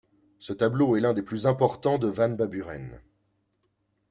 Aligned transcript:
Ce 0.39 0.51
tableau 0.51 0.95
est 0.95 0.99
l’un 0.99 1.13
des 1.13 1.21
plus 1.21 1.45
importants 1.45 1.99
de 1.99 2.07
Van 2.07 2.29
Baburen. 2.29 3.03